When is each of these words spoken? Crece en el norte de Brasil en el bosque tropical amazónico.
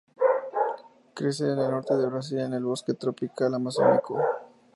Crece 1.13 1.43
en 1.51 1.59
el 1.59 1.69
norte 1.69 1.95
de 1.95 2.07
Brasil 2.07 2.39
en 2.39 2.53
el 2.53 2.63
bosque 2.63 2.95
tropical 2.95 3.53
amazónico. 3.53 4.15